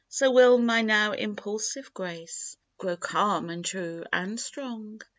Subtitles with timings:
[0.09, 5.01] So will my now impulsive Grace Grow calm, and true, and strong.